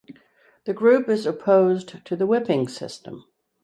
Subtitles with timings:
[0.63, 3.25] The group is opposed to the whipping system.